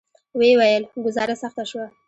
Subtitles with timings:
[0.39, 1.87] ویې ویل: ګوزاره سخته شوه.